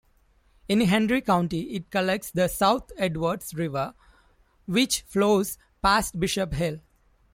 In 0.67 0.81
Henry 0.81 1.21
County 1.21 1.75
it 1.75 1.91
collects 1.91 2.31
the 2.31 2.47
South 2.47 2.91
Edwards 2.97 3.53
River, 3.53 3.93
which 4.65 5.01
flows 5.03 5.59
past 5.83 6.19
Bishop 6.19 6.53
Hill. 6.53 6.79